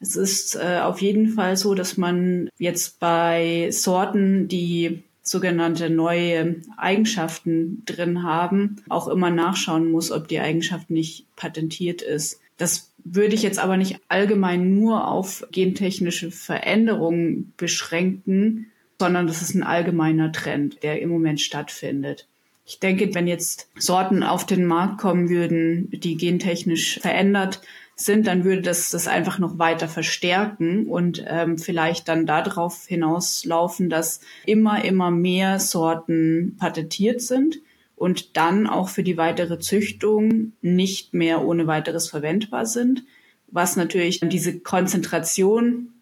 [0.00, 6.56] Es ist äh, auf jeden Fall so, dass man jetzt bei Sorten, die sogenannte neue
[6.76, 12.40] Eigenschaften drin haben, auch immer nachschauen muss, ob die Eigenschaft nicht patentiert ist.
[12.58, 19.54] Das würde ich jetzt aber nicht allgemein nur auf gentechnische Veränderungen beschränken, sondern das ist
[19.54, 22.28] ein allgemeiner Trend, der im Moment stattfindet.
[22.66, 27.60] Ich denke, wenn jetzt Sorten auf den Markt kommen würden, die gentechnisch verändert
[27.96, 33.88] sind, dann würde das das einfach noch weiter verstärken und ähm, vielleicht dann darauf hinauslaufen,
[33.88, 37.58] dass immer, immer mehr Sorten patentiert sind
[37.96, 43.04] und dann auch für die weitere Züchtung nicht mehr ohne weiteres verwendbar sind,
[43.46, 45.92] was natürlich diese Konzentration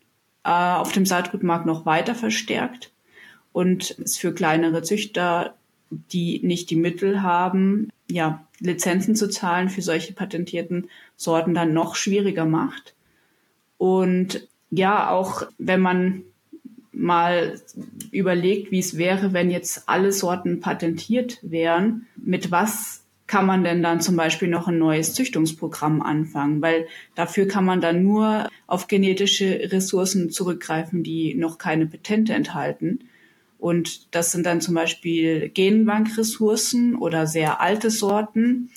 [0.44, 2.90] äh, auf dem Saatgutmarkt noch weiter verstärkt
[3.52, 5.54] und es für kleinere Züchter,
[5.90, 11.94] die nicht die Mittel haben, ja, Lizenzen zu zahlen für solche patentierten Sorten dann noch
[11.94, 12.94] schwieriger macht.
[13.78, 16.22] Und ja, auch wenn man
[16.92, 17.60] mal
[18.10, 23.82] überlegt, wie es wäre, wenn jetzt alle Sorten patentiert wären, mit was kann man denn
[23.82, 26.60] dann zum Beispiel noch ein neues Züchtungsprogramm anfangen?
[26.60, 33.08] Weil dafür kann man dann nur auf genetische Ressourcen zurückgreifen, die noch keine Patente enthalten.
[33.62, 38.70] Und das sind dann zum Beispiel Genbankressourcen oder sehr alte Sorten.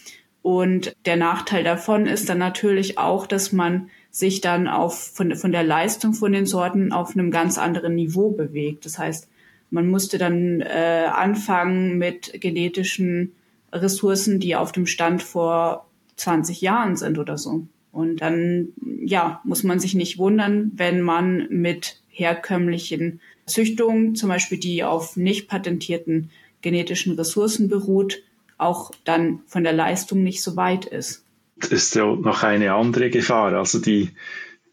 [0.43, 5.51] Und der Nachteil davon ist dann natürlich auch, dass man sich dann auf, von, von
[5.51, 8.85] der Leistung von den Sorten auf einem ganz anderen Niveau bewegt.
[8.85, 9.27] Das heißt,
[9.71, 13.31] man musste dann äh, anfangen mit genetischen
[13.73, 17.65] Ressourcen, die auf dem Stand vor 20 Jahren sind oder so.
[17.91, 18.67] Und dann,
[19.03, 25.17] ja, muss man sich nicht wundern, wenn man mit herkömmlichen Züchtungen, zum Beispiel die auf
[25.17, 26.31] nicht patentierten
[26.62, 28.23] genetischen Ressourcen beruht,
[28.58, 31.23] auch dann von der Leistung nicht so weit ist.
[31.58, 33.53] Das ist ja noch eine andere Gefahr.
[33.53, 34.10] Also die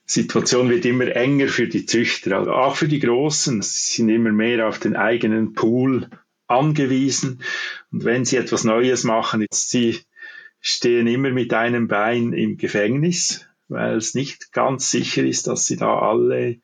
[0.04, 3.62] Situation wird immer enger für die Züchter, also auch für die Großen.
[3.62, 6.08] Sie sind immer mehr auf den eigenen Pool
[6.48, 7.42] angewiesen.
[7.92, 10.00] Und wenn sie etwas Neues machen, sie
[10.60, 15.76] stehen immer mit einem Bein im Gefängnis, weil es nicht ganz sicher ist, dass sie
[15.76, 16.56] da alle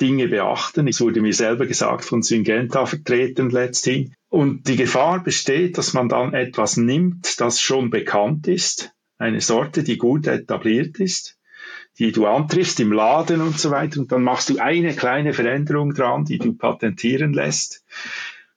[0.00, 0.88] Dinge beachten.
[0.88, 4.14] Es wurde mir selber gesagt von Syngenta vertreten letzthin.
[4.28, 9.82] Und die Gefahr besteht, dass man dann etwas nimmt, das schon bekannt ist, eine Sorte,
[9.82, 11.38] die gut etabliert ist,
[11.98, 15.92] die du antriffst im Laden und so weiter, und dann machst du eine kleine Veränderung
[15.92, 17.84] dran, die du patentieren lässt,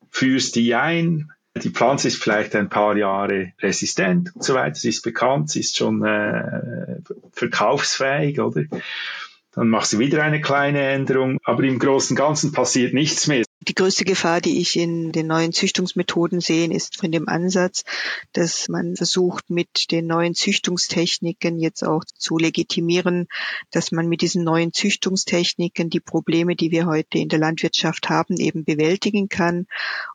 [0.10, 1.32] führst die ein,
[1.62, 5.60] die Pflanze ist vielleicht ein paar Jahre resistent und so weiter, sie ist bekannt, sie
[5.60, 7.00] ist schon äh,
[7.32, 8.64] verkaufsfähig, oder?
[9.56, 13.44] Dann machst du wieder eine kleine Änderung, aber im Großen und Ganzen passiert nichts mehr.
[13.68, 17.84] Die größte Gefahr, die ich in den neuen Züchtungsmethoden sehe, ist von dem Ansatz,
[18.34, 23.28] dass man versucht, mit den neuen Züchtungstechniken jetzt auch zu legitimieren,
[23.72, 28.36] dass man mit diesen neuen Züchtungstechniken die Probleme, die wir heute in der Landwirtschaft haben,
[28.38, 29.68] eben bewältigen kann,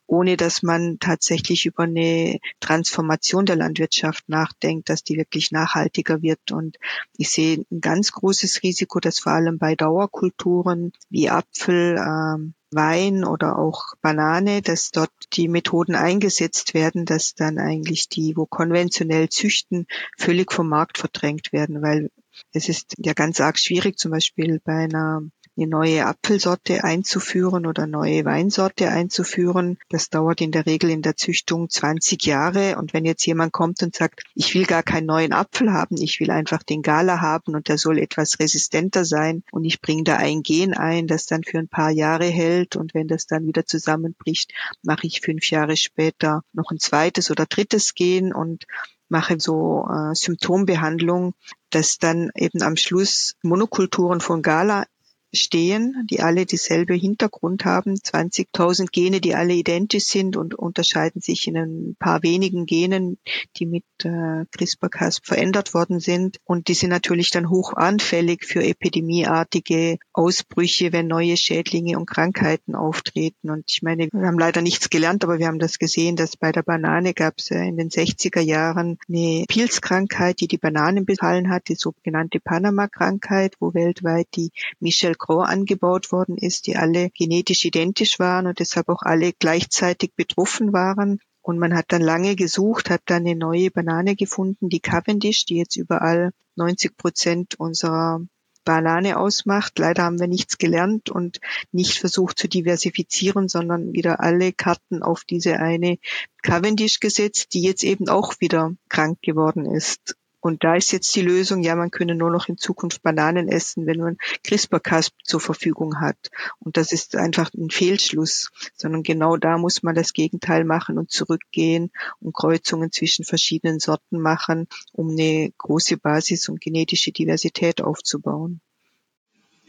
[0.08, 6.50] ohne dass man tatsächlich über eine Transformation der Landwirtschaft nachdenkt, dass die wirklich nachhaltiger wird.
[6.50, 6.78] Und
[7.16, 13.24] ich sehe ein ganz großes Risiko, dass vor allem bei Dauerkulturen wie Apfel, ähm, Wein
[13.24, 19.28] oder auch Banane, dass dort die Methoden eingesetzt werden, dass dann eigentlich die, wo konventionell
[19.28, 19.86] züchten,
[20.18, 22.10] völlig vom Markt verdrängt werden, weil
[22.52, 25.22] es ist ja ganz arg schwierig, zum Beispiel bei einer
[25.58, 29.78] eine neue Apfelsorte einzuführen oder neue Weinsorte einzuführen.
[29.88, 32.76] Das dauert in der Regel in der Züchtung 20 Jahre.
[32.78, 36.20] Und wenn jetzt jemand kommt und sagt, ich will gar keinen neuen Apfel haben, ich
[36.20, 40.16] will einfach den Gala haben und der soll etwas resistenter sein und ich bringe da
[40.16, 43.66] ein Gen ein, das dann für ein paar Jahre hält und wenn das dann wieder
[43.66, 48.64] zusammenbricht, mache ich fünf Jahre später noch ein zweites oder drittes Gen und
[49.08, 51.34] mache so äh, Symptombehandlung,
[51.70, 54.84] dass dann eben am Schluss Monokulturen von Gala
[55.32, 61.46] stehen, die alle dieselbe Hintergrund haben, 20.000 Gene, die alle identisch sind und unterscheiden sich
[61.46, 63.18] in ein paar wenigen Genen,
[63.56, 66.38] die mit äh, CRISPR-Cas verändert worden sind.
[66.44, 72.74] Und die sind natürlich dann hoch anfällig für epidemieartige Ausbrüche, wenn neue Schädlinge und Krankheiten
[72.74, 73.50] auftreten.
[73.50, 76.52] Und ich meine, wir haben leider nichts gelernt, aber wir haben das gesehen, dass bei
[76.52, 81.68] der Banane gab es in den 60er Jahren eine Pilzkrankheit, die die Bananen befallen hat,
[81.68, 88.18] die sogenannte Panama-Krankheit, wo weltweit die Michel Gros angebaut worden ist, die alle genetisch identisch
[88.18, 91.18] waren und deshalb auch alle gleichzeitig betroffen waren.
[91.42, 95.56] Und man hat dann lange gesucht, hat dann eine neue Banane gefunden, die Cavendish, die
[95.56, 98.20] jetzt überall 90 Prozent unserer
[98.64, 99.78] Banane ausmacht.
[99.78, 101.40] Leider haben wir nichts gelernt und
[101.72, 105.96] nicht versucht zu diversifizieren, sondern wieder alle Karten auf diese eine
[106.42, 110.16] Cavendish gesetzt, die jetzt eben auch wieder krank geworden ist.
[110.40, 113.86] Und da ist jetzt die Lösung, ja, man könne nur noch in Zukunft Bananen essen,
[113.86, 116.16] wenn man CRISPR-Cas zur Verfügung hat.
[116.60, 121.10] Und das ist einfach ein Fehlschluss, sondern genau da muss man das Gegenteil machen und
[121.10, 128.60] zurückgehen und Kreuzungen zwischen verschiedenen Sorten machen, um eine große Basis und genetische Diversität aufzubauen.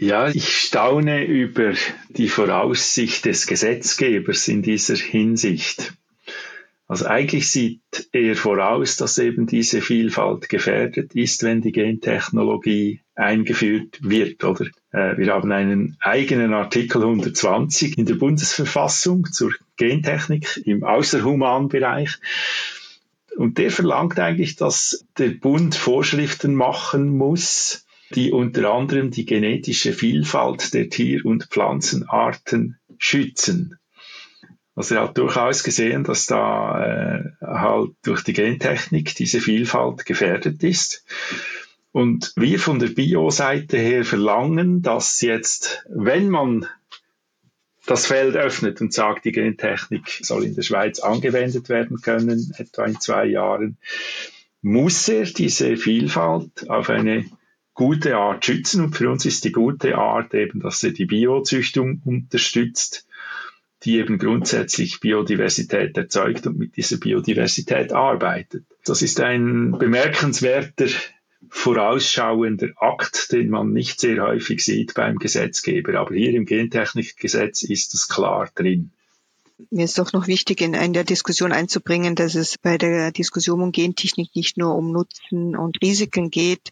[0.01, 1.73] Ja, ich staune über
[2.07, 5.93] die Voraussicht des Gesetzgebers in dieser Hinsicht.
[6.89, 13.99] Also eigentlich sieht er voraus, dass eben diese Vielfalt gefährdet ist, wenn die Gentechnologie eingeführt
[14.01, 14.65] wird, oder?
[14.91, 22.17] Äh, wir haben einen eigenen Artikel 120 in der Bundesverfassung zur Gentechnik im Außerhumanbereich.
[23.37, 29.93] Und der verlangt eigentlich, dass der Bund Vorschriften machen muss, die unter anderem die genetische
[29.93, 33.78] Vielfalt der Tier- und Pflanzenarten schützen.
[34.79, 40.63] Also er hat durchaus gesehen, dass da äh, halt durch die Gentechnik diese Vielfalt gefährdet
[40.63, 41.03] ist.
[41.91, 46.65] Und wir von der Bio-Seite her verlangen, dass jetzt, wenn man
[47.87, 52.85] das Feld öffnet und sagt, die Gentechnik soll in der Schweiz angewendet werden können, etwa
[52.85, 53.77] in zwei Jahren,
[54.61, 57.25] muss er diese Vielfalt auf eine
[57.73, 58.85] gute Art schützen.
[58.85, 63.08] Und für uns ist die gute Art eben, dass er die Biozüchtung unterstützt
[63.83, 68.65] die eben grundsätzlich Biodiversität erzeugt und mit dieser Biodiversität arbeitet.
[68.85, 70.87] Das ist ein bemerkenswerter
[71.49, 75.99] vorausschauender Akt, den man nicht sehr häufig sieht beim Gesetzgeber.
[75.99, 78.91] Aber hier im Gentechnikgesetz ist es klar drin.
[79.71, 83.61] Mir ist doch noch wichtig, in, in der Diskussion einzubringen, dass es bei der Diskussion
[83.61, 86.71] um Gentechnik nicht nur um Nutzen und Risiken geht,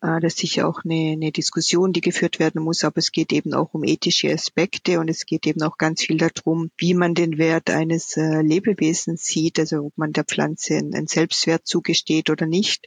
[0.00, 3.52] das ist sicher auch eine, eine Diskussion, die geführt werden muss, aber es geht eben
[3.52, 7.36] auch um ethische Aspekte und es geht eben auch ganz viel darum, wie man den
[7.36, 12.86] Wert eines äh, Lebewesens sieht, also ob man der Pflanze einen Selbstwert zugesteht oder nicht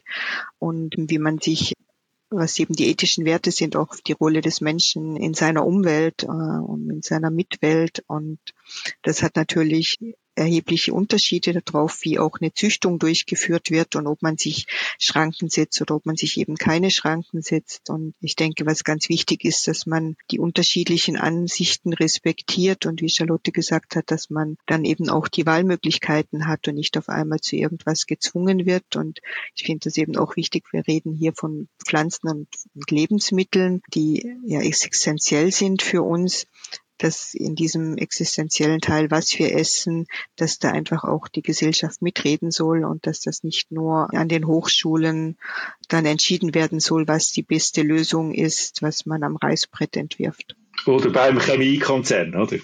[0.58, 1.74] und wie man sich
[2.34, 6.26] was eben die ethischen Werte sind, auch die Rolle des Menschen in seiner Umwelt äh,
[6.26, 8.02] und in seiner Mitwelt.
[8.06, 8.38] Und
[9.02, 9.98] das hat natürlich
[10.34, 14.66] erhebliche Unterschiede darauf, wie auch eine Züchtung durchgeführt wird und ob man sich
[14.98, 17.90] Schranken setzt oder ob man sich eben keine Schranken setzt.
[17.90, 23.10] Und ich denke, was ganz wichtig ist, dass man die unterschiedlichen Ansichten respektiert und wie
[23.10, 27.40] Charlotte gesagt hat, dass man dann eben auch die Wahlmöglichkeiten hat und nicht auf einmal
[27.40, 28.96] zu irgendwas gezwungen wird.
[28.96, 29.20] Und
[29.54, 30.64] ich finde das eben auch wichtig.
[30.72, 32.48] Wir reden hier von Pflanzen und
[32.90, 36.46] Lebensmitteln, die ja essentiell sind für uns
[37.02, 42.50] dass in diesem existenziellen Teil, was wir essen, dass da einfach auch die Gesellschaft mitreden
[42.50, 45.36] soll und dass das nicht nur an den Hochschulen
[45.88, 50.54] dann entschieden werden soll, was die beste Lösung ist, was man am Reißbrett entwirft.
[50.86, 52.58] Oder beim Chemiekonzern, oder?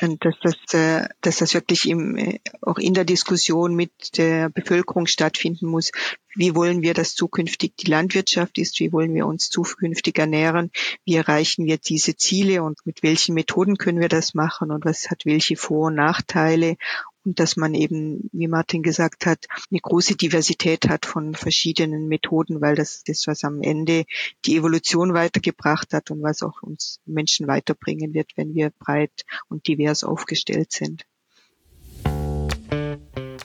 [0.00, 4.48] Und dass das, äh, dass das wirklich im, äh, auch in der Diskussion mit der
[4.48, 5.90] Bevölkerung stattfinden muss.
[6.34, 8.78] Wie wollen wir, dass zukünftig die Landwirtschaft ist?
[8.80, 10.70] Wie wollen wir uns zukünftig ernähren?
[11.04, 15.10] Wie erreichen wir diese Ziele und mit welchen Methoden können wir das machen und was
[15.10, 16.76] hat welche Vor- und Nachteile?
[17.24, 22.60] Und dass man eben, wie Martin gesagt hat, eine große Diversität hat von verschiedenen Methoden,
[22.60, 24.04] weil das das, was am Ende
[24.44, 29.66] die Evolution weitergebracht hat und was auch uns Menschen weiterbringen wird, wenn wir breit und
[29.66, 31.04] divers aufgestellt sind.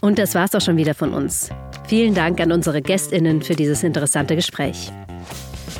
[0.01, 1.49] Und das war's auch schon wieder von uns.
[1.87, 4.91] Vielen Dank an unsere Gästinnen für dieses interessante Gespräch.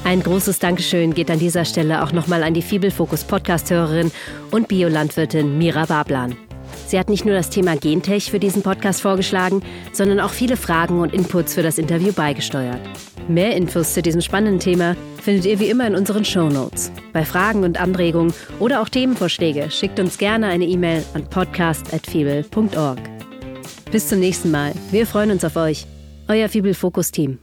[0.04, 4.12] Ein großes Dankeschön geht an dieser Stelle auch nochmal an die Fibelfokus Podcast-Hörerin
[4.52, 6.36] und Biolandwirtin Mira Bablan.
[6.96, 11.02] Sie hat nicht nur das Thema Gentech für diesen Podcast vorgeschlagen, sondern auch viele Fragen
[11.02, 12.80] und Inputs für das Interview beigesteuert.
[13.28, 16.94] Mehr Infos zu diesem spannenden Thema findet ihr wie immer in unseren Show Notes.
[17.12, 23.00] Bei Fragen und Anregungen oder auch Themenvorschläge schickt uns gerne eine E-Mail an podcast.fibel.org.
[23.92, 24.72] Bis zum nächsten Mal.
[24.92, 25.86] Wir freuen uns auf euch.
[26.30, 27.40] Euer Fibel Fokus Team.